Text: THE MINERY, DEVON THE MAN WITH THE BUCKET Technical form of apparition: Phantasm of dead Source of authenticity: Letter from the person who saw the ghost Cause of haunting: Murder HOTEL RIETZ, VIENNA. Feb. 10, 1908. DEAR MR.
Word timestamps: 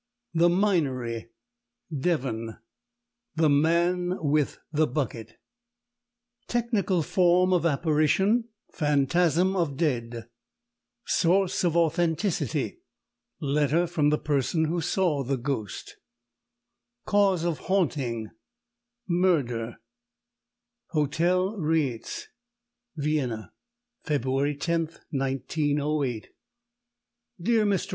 THE 0.33 0.49
MINERY, 0.49 1.29
DEVON 1.95 2.57
THE 3.35 3.49
MAN 3.49 4.17
WITH 4.19 4.57
THE 4.73 4.87
BUCKET 4.87 5.37
Technical 6.47 7.03
form 7.03 7.53
of 7.53 7.67
apparition: 7.67 8.45
Phantasm 8.73 9.55
of 9.55 9.77
dead 9.77 10.27
Source 11.05 11.63
of 11.63 11.77
authenticity: 11.77 12.79
Letter 13.39 13.85
from 13.85 14.09
the 14.09 14.17
person 14.17 14.65
who 14.65 14.81
saw 14.81 15.23
the 15.23 15.37
ghost 15.37 15.97
Cause 17.05 17.43
of 17.45 17.59
haunting: 17.59 18.31
Murder 19.07 19.77
HOTEL 20.93 21.59
RIETZ, 21.59 22.27
VIENNA. 22.97 23.53
Feb. 24.07 24.59
10, 24.59 24.79
1908. 25.11 26.29
DEAR 27.39 27.65
MR. 27.67 27.89